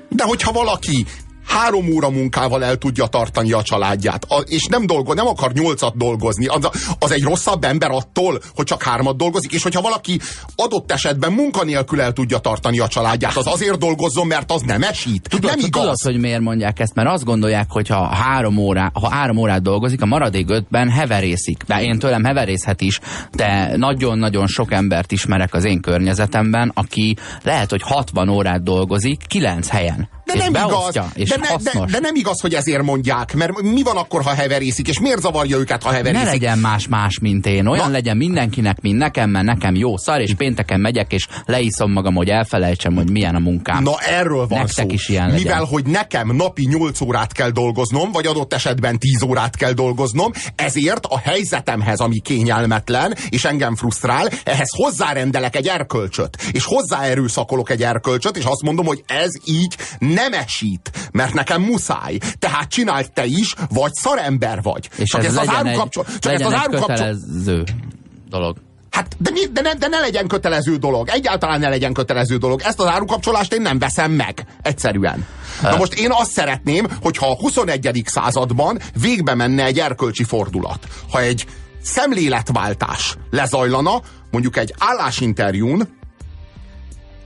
[0.09, 1.05] De hogyha valaki
[1.45, 5.97] három óra munkával el tudja tartani a családját, a, és nem dolgo, nem akar nyolcat
[5.97, 10.19] dolgozni, az, az egy rosszabb ember attól, hogy csak hármat dolgozik, és hogyha valaki
[10.55, 15.29] adott esetben munkanélkül el tudja tartani a családját, az azért dolgozzon, mert az nem esít.
[15.29, 15.81] Tudod, nem igaz.
[15.81, 16.93] Tudod, hogy miért mondják ezt?
[16.93, 21.63] Mert azt gondolják, hogy ha három, órá, ha három órát dolgozik, a maradék ötben heverészik.
[21.67, 22.99] De én tőlem heverészhet is,
[23.31, 29.67] de nagyon-nagyon sok embert ismerek az én környezetemben, aki lehet, hogy 60 órát dolgozik, 9
[29.67, 30.09] helyen.
[30.25, 30.99] De nem igaz.
[31.13, 34.33] És de, ne, de, de nem igaz, hogy ezért mondják, mert mi van akkor, ha
[34.33, 36.25] heverészik, és miért zavarja őket, ha heverészik?
[36.25, 37.67] Ne legyen más-más, mint én.
[37.67, 37.91] Olyan Na.
[37.91, 42.29] legyen mindenkinek, mint nekem, mert nekem jó szar, és pénteken megyek, és leiszom magam, hogy
[42.29, 43.83] elfelejtsem, hogy milyen a munkám.
[43.83, 44.93] Na erről van Nektek szó.
[44.93, 45.41] Is ilyen legyen.
[45.41, 50.31] Mivel, hogy nekem napi 8 órát kell dolgoznom, vagy adott esetben 10 órát kell dolgoznom,
[50.55, 57.83] ezért a helyzetemhez, ami kényelmetlen, és engem frusztrál, ehhez hozzárendelek egy erkölcsöt, és hozzáerőszakolok egy
[57.83, 59.75] erkölcsöt, és azt mondom, hogy ez így
[60.13, 62.17] nem esít, mert nekem muszáj.
[62.39, 64.89] Tehát csináld te is, vagy szarember vagy.
[64.95, 66.05] És csak ez, ez az árukapcsol...
[66.19, 67.63] Csak ez az kötelező
[68.29, 68.57] dolog.
[68.93, 71.09] Hát, de, de, ne, de ne legyen kötelező dolog.
[71.09, 72.61] Egyáltalán ne legyen kötelező dolog.
[72.63, 74.45] Ezt az árukapcsolást én nem veszem meg.
[74.61, 75.25] Egyszerűen.
[75.61, 78.01] Na most én azt szeretném, hogyha a 21.
[78.05, 80.87] században végbe menne egy erkölcsi fordulat.
[81.11, 81.45] Ha egy
[81.81, 85.87] szemléletváltás lezajlana, mondjuk egy állásinterjún,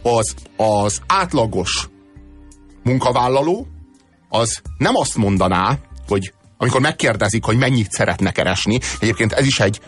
[0.02, 1.90] az, az átlagos
[2.88, 3.68] munkavállaló
[4.30, 9.80] az nem azt mondaná, hogy amikor megkérdezik, hogy mennyit szeretne keresni, egyébként ez is egy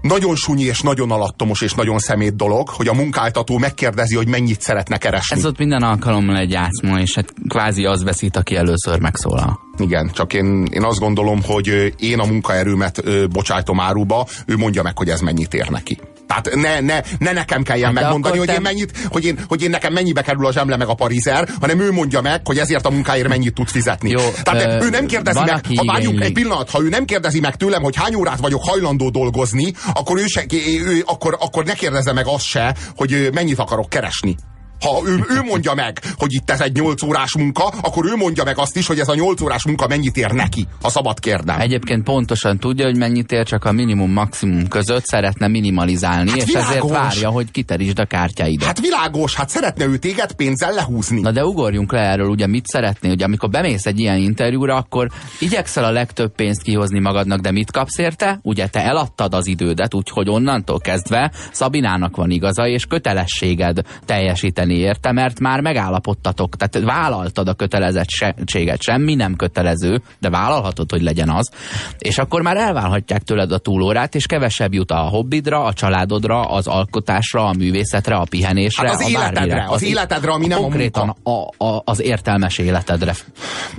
[0.00, 4.60] nagyon sunyi és nagyon alattomos és nagyon szemét dolog, hogy a munkáltató megkérdezi, hogy mennyit
[4.60, 5.36] szeretne keresni.
[5.36, 9.58] Ez ott minden alkalommal egy játszma, és hát kvázi az veszít, aki először megszólal.
[9.78, 14.82] Igen, csak én, én azt gondolom, hogy én a munkaerőmet ö, bocsájtom áruba, ő mondja
[14.82, 15.98] meg, hogy ez mennyit ér neki.
[16.28, 18.54] Tehát ne, ne, ne nekem kelljen hát megmondani, hogy te...
[18.54, 21.80] én mennyit, hogy én, hogy én nekem mennyibe kerül a zsemle meg a parizer, hanem
[21.80, 24.10] ő mondja meg, hogy ezért a munkáért mennyit tud fizetni.
[24.10, 27.40] Jó, Tehát ö, ő nem kérdezi meg, ha várjunk egy pillanat, ha ő nem kérdezi
[27.40, 30.44] meg tőlem, hogy hány órát vagyok hajlandó dolgozni, akkor ő, se,
[30.86, 34.36] ő akkor, akkor ne kérdezze meg azt se, hogy mennyit akarok keresni.
[34.80, 38.44] Ha ő, ő mondja meg, hogy itt ez egy 8 órás munka, akkor ő mondja
[38.44, 41.60] meg azt is, hogy ez a 8 órás munka mennyit ér neki, ha szabad kérdem.
[41.60, 46.70] Egyébként pontosan tudja, hogy mennyit ér, csak a minimum-maximum között szeretne minimalizálni, hát és világos.
[46.70, 48.66] ezért várja, hogy kiterítsd a kártyáidat.
[48.66, 51.20] Hát világos, hát szeretne ő téged pénzzel lehúzni.
[51.20, 55.08] Na de ugorjunk le erről, ugye mit szeretné, hogy amikor bemész egy ilyen interjúra, akkor
[55.40, 58.38] igyekszel a legtöbb pénzt kihozni magadnak, de mit kapsz érte?
[58.42, 64.80] Ugye te eladtad az idődet, úgyhogy onnantól kezdve Szabinának van igaza, és kötelességed teljesíteni tenni
[64.80, 71.28] érte, mert már megállapodtatok, tehát vállaltad a kötelezettséget, semmi nem kötelező, de vállalhatod, hogy legyen
[71.28, 71.50] az,
[71.98, 76.66] és akkor már elválhatják tőled a túlórát, és kevesebb jut a hobbidra, a családodra, az
[76.66, 79.64] alkotásra, a művészetre, a pihenésre, hát az a életedre, bármire.
[79.64, 83.14] az, az életedre, ami nem konkrétan a, a, a, az értelmes életedre.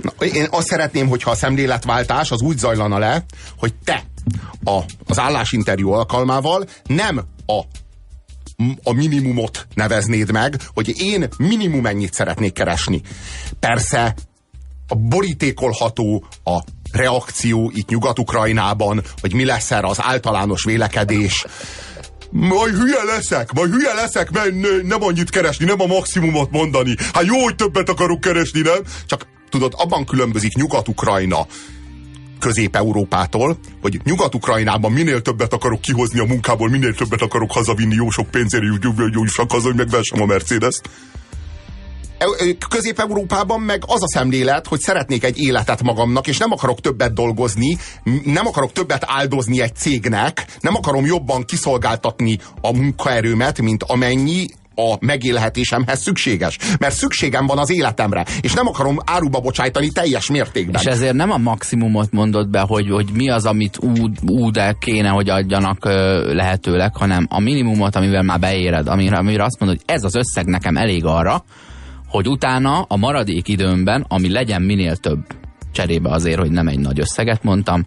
[0.02, 3.24] Na, én azt szeretném, hogyha a szemléletváltás az úgy zajlana le,
[3.58, 4.02] hogy te
[4.64, 7.60] a, az állásinterjú alkalmával nem a
[8.82, 13.02] a minimumot neveznéd meg, hogy én minimum ennyit szeretnék keresni.
[13.60, 14.14] Persze
[14.88, 21.44] a borítékolható a reakció itt Nyugat-Ukrajnában, hogy mi lesz erre az általános vélekedés.
[22.30, 26.94] Majd hülye leszek, majd hülye leszek, mert nem annyit keresni, nem a maximumot mondani.
[27.12, 28.82] Hát jó, hogy többet akarok keresni, nem?
[29.06, 31.46] Csak tudod, abban különbözik Nyugat-Ukrajna
[32.40, 38.30] Közép-Európától, hogy Nyugat-Ukrajnában minél többet akarok kihozni a munkából, minél többet akarok hazavinni jó sok
[38.30, 38.64] pénzért,
[39.10, 40.90] jussak haza, hogy megvessem a Mercedes-t.
[42.18, 42.26] E,
[42.68, 47.76] Közép-Európában meg az a szemlélet, hogy szeretnék egy életet magamnak, és nem akarok többet dolgozni,
[48.24, 54.96] nem akarok többet áldozni egy cégnek, nem akarom jobban kiszolgáltatni a munkaerőmet, mint amennyi a
[55.00, 56.58] megélhetésemhez szükséges.
[56.78, 60.80] Mert szükségem van az életemre, és nem akarom áruba bocsájtani teljes mértékben.
[60.80, 65.08] És ezért nem a maximumot mondod be, hogy, hogy mi az, amit úgy, úgy kéne,
[65.08, 65.84] hogy adjanak
[66.32, 70.46] lehetőleg, hanem a minimumot, amivel már beéred, amire, amire azt mondod, hogy ez az összeg
[70.46, 71.44] nekem elég arra,
[72.08, 75.24] hogy utána a maradék időmben, ami legyen minél több
[75.72, 77.84] cserébe azért, hogy nem egy nagy összeget mondtam,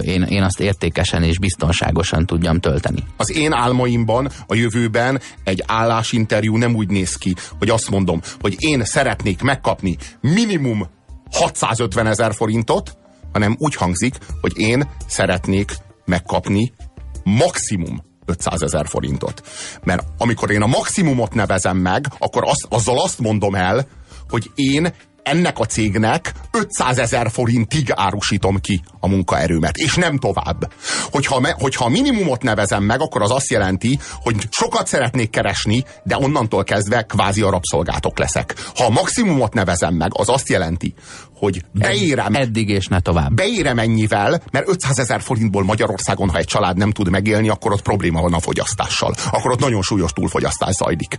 [0.00, 3.04] én, én azt értékesen és biztonságosan tudjam tölteni.
[3.16, 8.54] Az én álmaimban a jövőben egy állásinterjú nem úgy néz ki, hogy azt mondom, hogy
[8.58, 10.88] én szeretnék megkapni minimum
[11.32, 12.96] 650 ezer forintot,
[13.32, 15.72] hanem úgy hangzik, hogy én szeretnék
[16.04, 16.72] megkapni
[17.24, 19.42] maximum 500 ezer forintot.
[19.84, 23.86] Mert amikor én a maximumot nevezem meg, akkor az, azzal azt mondom el,
[24.28, 24.92] hogy én
[25.24, 30.72] ennek a cégnek 500 ezer forintig árusítom ki a munkaerőmet, és nem tovább.
[31.10, 36.16] Hogyha, hogyha a minimumot nevezem meg, akkor az azt jelenti, hogy sokat szeretnék keresni, de
[36.16, 38.54] onnantól kezdve kvázi a rabszolgátok leszek.
[38.76, 40.94] Ha a maximumot nevezem meg, az azt jelenti,
[41.34, 42.34] hogy beérem...
[42.34, 43.34] Eddig és ne tovább.
[43.34, 47.82] Beérem ennyivel, mert 500 ezer forintból Magyarországon, ha egy család nem tud megélni, akkor ott
[47.82, 49.14] probléma van a fogyasztással.
[49.30, 51.18] Akkor ott nagyon súlyos túlfogyasztás zajlik.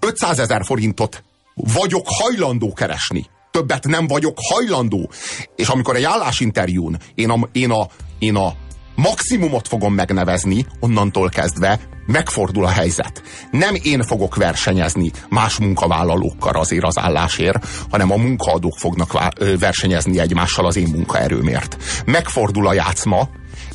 [0.00, 1.24] 500 ezer forintot
[1.54, 3.26] vagyok hajlandó keresni.
[3.50, 5.10] Többet nem vagyok hajlandó.
[5.56, 7.86] És amikor egy állásinterjún én a, én a,
[8.18, 8.52] én a
[8.94, 13.22] maximumot fogom megnevezni, onnantól kezdve megfordul a helyzet.
[13.50, 20.66] Nem én fogok versenyezni más munkavállalókkal azért az állásért, hanem a munkaadók fognak versenyezni egymással
[20.66, 21.76] az én munkaerőmért.
[22.06, 23.28] Megfordul a játszma,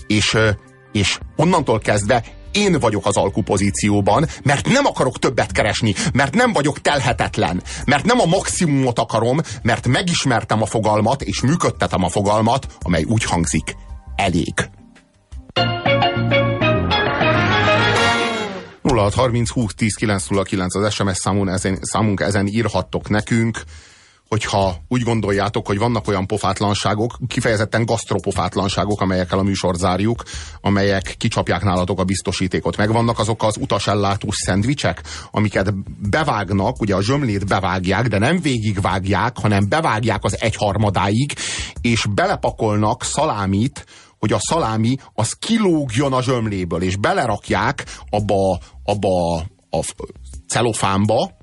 [0.07, 0.37] és,
[0.91, 2.23] és onnantól kezdve
[2.57, 8.19] én vagyok az alkupozícióban, mert nem akarok többet keresni, mert nem vagyok telhetetlen, mert nem
[8.19, 13.75] a maximumot akarom, mert megismertem a fogalmat, és működtetem a fogalmat, amely úgy hangzik,
[14.15, 14.53] elég.
[18.83, 23.61] 0630 20 10 909 az SMS számunk ezen, számunk ezen írhattok nekünk
[24.27, 30.23] hogyha úgy gondoljátok, hogy vannak olyan pofátlanságok, kifejezetten gasztropofátlanságok, amelyekkel a műsor zárjuk,
[30.61, 32.77] amelyek kicsapják nálatok a biztosítékot.
[32.77, 35.73] Megvannak azok az utasellátós szendvicsek, amiket
[36.09, 41.33] bevágnak, ugye a zsömlét bevágják, de nem végigvágják, hanem bevágják az egyharmadáig,
[41.81, 43.85] és belepakolnak szalámit,
[44.19, 49.35] hogy a szalámi az kilógjon a zsömléből, és belerakják abba, abba
[49.69, 49.79] a
[50.47, 51.36] celofánba,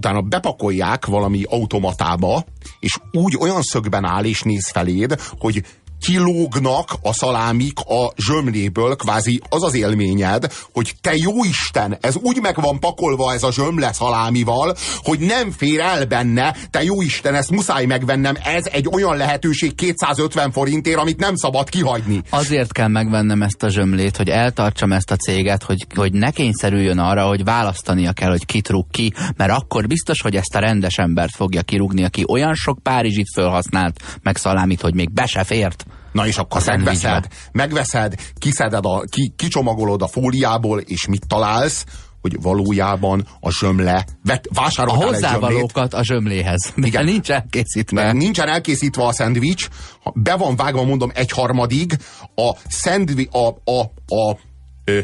[0.00, 2.44] utána bepakolják valami automatába,
[2.78, 5.64] és úgy olyan szögben áll és néz feléd, hogy
[6.06, 12.40] kilógnak a szalámik a zsömléből, kvázi az az élményed, hogy te jó Isten, ez úgy
[12.40, 17.34] meg van pakolva ez a zsömle szalámival, hogy nem fér el benne, te jó Isten,
[17.34, 22.22] ezt muszáj megvennem, ez egy olyan lehetőség 250 forintért, amit nem szabad kihagyni.
[22.30, 26.98] Azért kell megvennem ezt a zsömlét, hogy eltartsam ezt a céget, hogy, hogy ne kényszerüljön
[26.98, 30.98] arra, hogy választania kell, hogy kit rúg ki, mert akkor biztos, hogy ezt a rendes
[30.98, 35.86] embert fogja kirúgni, aki olyan sok Párizsit felhasznált, meg szalámit, hogy még be se fért.
[36.12, 41.84] Na és akkor megveszed, megveszed, kiszeded a, ki, kicsomagolod a fóliából, és mit találsz?
[42.20, 46.72] hogy valójában a zsömle, vett, A vásároltál zsömlét, hozzávalókat a zsömléhez.
[46.76, 47.04] Igen.
[47.04, 48.02] Nincs elkészítve.
[48.02, 49.68] mert nincsen elkészítve a szendvics,
[50.14, 51.96] be van vágva, mondom, egy harmadig,
[52.34, 54.36] a szendvi, a, a, a,
[54.84, 55.00] ö,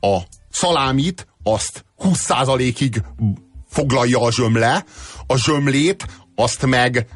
[0.00, 0.18] a
[0.50, 3.02] szalámit azt 20%-ig
[3.68, 4.84] foglalja a zsömle,
[5.26, 7.06] a zsömlét azt meg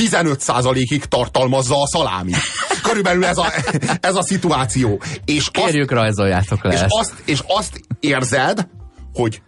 [0.00, 2.32] 15%-ig tartalmazza a szalámi.
[2.82, 3.52] Körülbelül ez a,
[4.00, 5.00] ez a szituáció.
[5.24, 6.94] És azt, Kérjük, rajzoljátok le és ezt.
[6.98, 8.68] azt, és azt érzed,
[9.12, 9.42] hogy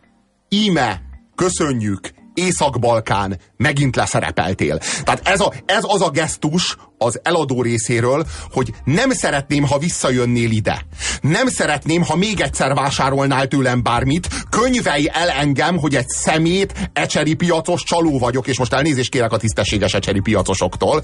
[0.48, 1.00] íme,
[1.34, 4.78] köszönjük, Észak-Balkán, megint leszerepeltél.
[4.78, 10.50] Tehát ez, a, ez az a gesztus az eladó részéről, hogy nem szeretném, ha visszajönnél
[10.50, 10.86] ide.
[11.20, 17.34] Nem szeretném, ha még egyszer vásárolnál tőlem bármit, könyvelj el engem, hogy egy szemét, ecseri
[17.34, 21.02] piacos csaló vagyok, és most elnézést kérek a tisztességes ecseri piacosoktól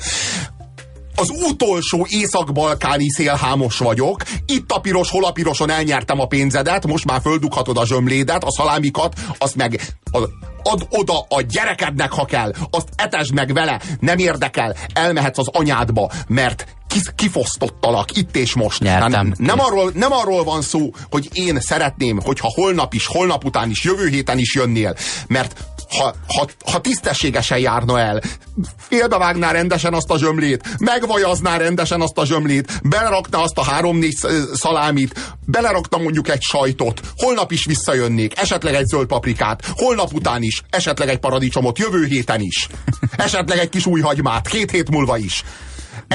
[1.18, 7.04] az utolsó észak-balkáni szélhámos vagyok, itt a piros, hol a piroson elnyertem a pénzedet, most
[7.04, 9.80] már földughatod a zsömlédet, a szalámikat, azt meg
[10.62, 16.10] ad oda a gyerekednek, ha kell, azt etesd meg vele, nem érdekel, elmehetsz az anyádba,
[16.28, 16.66] mert
[17.14, 18.16] kifosztottalak.
[18.16, 18.80] Itt és most.
[18.82, 19.10] Nyertem.
[19.10, 23.70] Tehát nem, arról, nem arról van szó, hogy én szeretném, hogyha holnap is, holnap után
[23.70, 28.20] is, jövő héten is jönnél, mert ha, ha, ha tisztességesen járna el,
[28.78, 34.54] félbevágná rendesen azt a zsömlét, megvajazná rendesen azt a zsömlét, belerakná azt a három-négy sz-
[34.54, 40.62] szalámit, belerakna mondjuk egy sajtot, holnap is visszajönnék, esetleg egy zöld paprikát, holnap után is,
[40.70, 42.68] esetleg egy paradicsomot, jövő héten is,
[43.16, 45.44] esetleg egy kis új hagymát, két hét múlva is.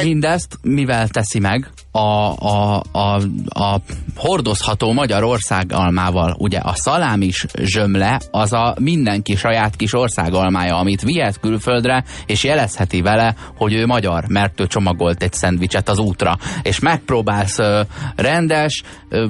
[0.02, 1.70] Mindezt mivel teszi meg?
[1.96, 3.82] A, a, a, a
[4.16, 6.36] hordozható Magyarország almával.
[6.40, 13.02] Ugye a szalámis zsömle az a mindenki saját kis országalmája, amit vihet külföldre, és jelezheti
[13.02, 16.38] vele, hogy ő magyar, mert ő csomagolt egy szendvicset az útra.
[16.62, 17.82] És megpróbálsz ö,
[18.16, 19.28] rendes, ö,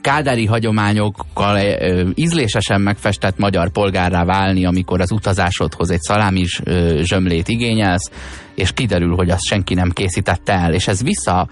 [0.00, 7.48] kádári hagyományokkal ö, ízlésesen megfestett magyar polgárrá válni, amikor az utazásodhoz egy szalámis ö, zsömlét
[7.48, 8.10] igényelsz,
[8.54, 10.72] és kiderül, hogy azt senki nem készítette el.
[10.74, 11.48] És ez vissza,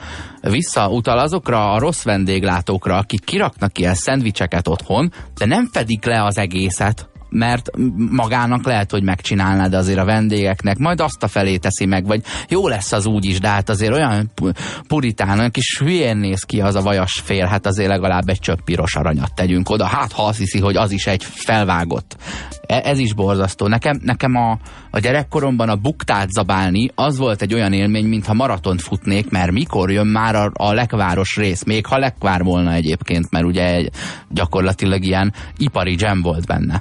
[0.51, 6.39] visszautal azokra a rossz vendéglátókra, akik kiraknak ilyen szendvicseket otthon, de nem fedik le az
[6.39, 7.71] egészet, mert
[8.11, 12.23] magának lehet, hogy megcsinálná, de azért a vendégeknek majd azt a felé teszi meg, vagy
[12.49, 16.43] jó lesz az úgy is, de hát azért olyan pu- puritán, olyan kis hülyén néz
[16.43, 20.13] ki az a vajas fél, hát azért legalább egy csöpp piros aranyat tegyünk oda, hát
[20.13, 22.17] ha azt hiszi, hogy az is egy felvágott.
[22.67, 23.67] E- ez is borzasztó.
[23.67, 24.59] Nekem, nekem a,
[24.95, 29.91] a gyerekkoromban a buktát zabálni, az volt egy olyan élmény, mintha maratont futnék, mert mikor
[29.91, 33.91] jön már a, a lekváros rész, még ha lekvár volna egyébként, mert ugye egy,
[34.29, 36.81] gyakorlatilag ilyen ipari jam volt benne.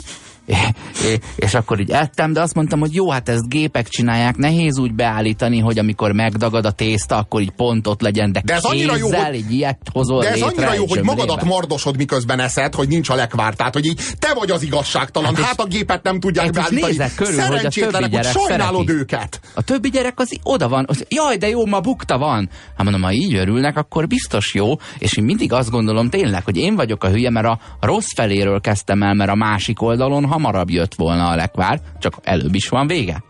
[1.36, 4.94] És akkor így ettem, de azt mondtam, hogy jó, hát ezt gépek csinálják, nehéz úgy
[4.94, 9.08] beállítani, hogy amikor megdagad a tészta, akkor így pontot legyen, de, De ez annyira jó,
[9.14, 12.88] hogy- így ilyet hozol De ez létre annyira jó, hogy magadat mardosod, miközben eszed, hogy
[12.88, 13.54] nincs a lekvár.
[13.54, 15.36] Tehát, hogy így te vagy az igazságtalan.
[15.36, 17.10] Hát Hát, a gépet nem tudják Hát beállítani.
[17.16, 19.00] körül, hogy a többi Szerencsétlenek, hogy sajnálod szereti.
[19.02, 19.40] őket.
[19.54, 22.50] A többi gyerek az oda van, hogy jaj, de jó, ma bukta van.
[22.76, 26.58] Hát mondom, ha így örülnek, akkor biztos jó, és én mindig azt gondolom tényleg, hogy
[26.58, 30.70] én vagyok a hülye, mert a rossz feléről kezdtem el, mert a másik oldalon hamarabb
[30.70, 33.24] jött volna a lekvár, csak előbb is van vége.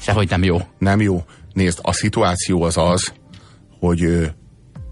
[0.00, 0.58] Sehogy nem jó.
[0.78, 1.24] Nem jó.
[1.52, 3.12] Nézd, a szituáció az az,
[3.78, 4.26] hogy ö,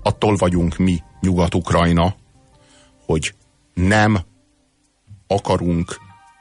[0.02, 2.14] attól vagyunk mi, Nyugat-Ukrajna,
[3.06, 3.34] hogy
[3.74, 4.18] nem
[5.26, 5.96] akarunk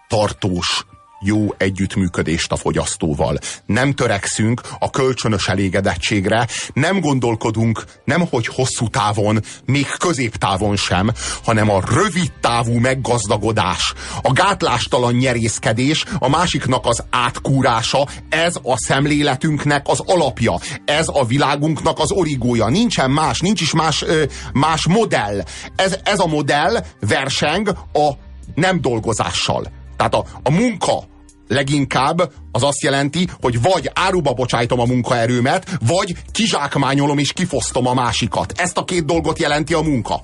[0.08, 0.86] tartós,
[1.19, 3.38] jó együttműködést a fogyasztóval.
[3.65, 11.12] Nem törekszünk a kölcsönös elégedettségre, nem gondolkodunk nem hogy hosszú távon, még középtávon sem,
[11.43, 19.88] hanem a rövid távú meggazdagodás, a gátlástalan nyerészkedés, a másiknak az átkúrása, ez a szemléletünknek
[19.88, 22.67] az alapja, ez a világunknak az origója.
[22.67, 24.06] Nincsen más, nincs is más,
[24.53, 25.43] más modell.
[25.75, 28.12] Ez, ez a modell verseng a
[28.56, 29.77] nem dolgozással.
[29.97, 31.03] Tehát a, a munka
[31.47, 37.93] leginkább az azt jelenti, hogy vagy áruba bocsájtom a munkaerőmet, vagy kizsákmányolom és kifosztom a
[37.93, 38.53] másikat.
[38.55, 40.21] Ezt a két dolgot jelenti a munka.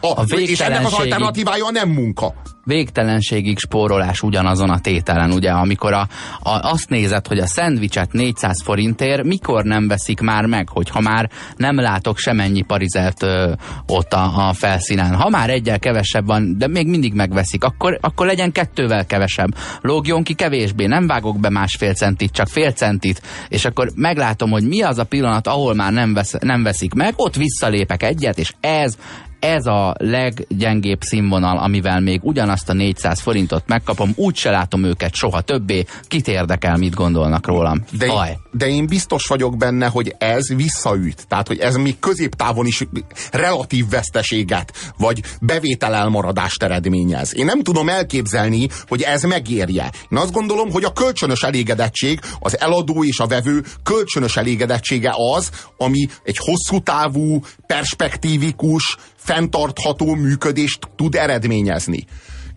[0.00, 2.34] A, A és ennek az alternatívája a nem munka.
[2.64, 6.08] végtelenségig spórolás ugyanazon a tételen, ugye, amikor a,
[6.42, 11.30] a, azt nézed, hogy a szendvicset 400 forintért mikor nem veszik már meg, hogyha már
[11.56, 13.52] nem látok semennyi parizert ö,
[13.86, 15.14] ott a, a felszínen.
[15.14, 19.54] Ha már egyel kevesebb van, de még mindig megveszik, akkor, akkor legyen kettővel kevesebb.
[19.80, 24.68] Lógjon ki kevésbé, nem vágok be másfél centit, csak fél centit, és akkor meglátom, hogy
[24.68, 28.54] mi az a pillanat, ahol már nem, vesz, nem veszik meg, ott visszalépek egyet, és
[28.60, 28.96] ez
[29.40, 35.14] ez a leggyengébb színvonal, amivel még ugyanazt a 400 forintot megkapom, úgy se látom őket
[35.14, 37.84] soha többé, kit érdekel, mit gondolnak rólam.
[37.98, 41.26] De én, de én biztos vagyok benne, hogy ez visszaüt.
[41.28, 42.86] Tehát, hogy ez még középtávon is
[43.32, 47.36] relatív veszteséget, vagy bevételelmaradást eredményez.
[47.36, 49.90] Én nem tudom elképzelni, hogy ez megérje.
[50.10, 55.50] Én azt gondolom, hogy a kölcsönös elégedettség, az eladó és a vevő kölcsönös elégedettsége az,
[55.76, 58.96] ami egy hosszú távú, perspektívikus,
[59.30, 62.04] fenntartható működést tud eredményezni.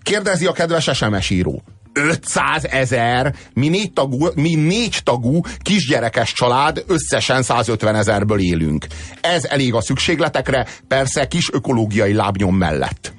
[0.01, 1.63] Kérdezi a kedves SMS író.
[1.93, 8.85] 500 ezer, mi négy tagú, mi négy tagú kisgyerekes család, összesen 150 ezerből élünk.
[9.21, 13.13] Ez elég a szükségletekre, persze kis ökológiai lábnyom mellett.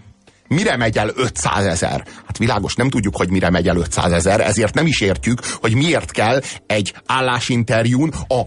[0.49, 2.05] Mire megy el 500 ezer?
[2.27, 5.75] Hát világos, nem tudjuk, hogy mire megy el 500 ezer, ezért nem is értjük, hogy
[5.75, 8.41] miért kell egy állásinterjún a,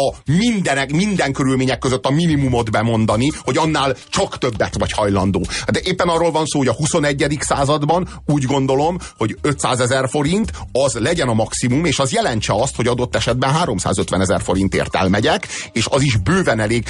[0.00, 5.46] a mindenek, minden körülmények között a minimumot bemondani, hogy annál csak többet vagy hajlandó.
[5.70, 7.36] De éppen arról van szó, hogy a 21.
[7.40, 12.76] században úgy gondolom, hogy 500 ezer forint az legyen a maximum, és az jelentse azt,
[12.76, 16.84] hogy adott esetben 350 ezer forintért elmegyek, és az is bőven elég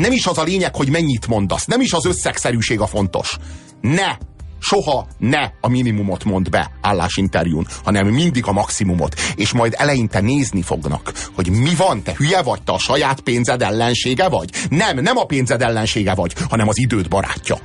[0.00, 3.38] nem is az a lényeg, hogy mennyit mondasz, nem is az összegszerűség a fontos.
[3.84, 4.16] Ne
[4.58, 9.20] soha ne a minimumot mond be állásinterjún, hanem mindig a maximumot.
[9.36, 13.62] És majd eleinte nézni fognak, hogy mi van, te hülye vagy, te a saját pénzed
[13.62, 14.50] ellensége vagy?
[14.68, 17.56] Nem, nem a pénzed ellensége vagy, hanem az időd barátja.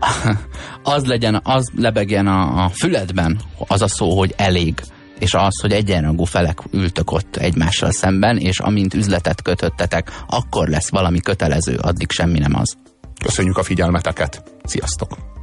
[0.82, 4.80] Az legyen, az lebegjen a, a füledben, az a szó, hogy elég
[5.18, 10.90] és az, hogy egyenrangú felek ültök ott egymással szemben, és amint üzletet kötöttetek, akkor lesz
[10.90, 12.76] valami kötelező, addig semmi nem az.
[13.24, 14.42] Köszönjük a figyelmeteket.
[14.64, 15.39] Sziasztok!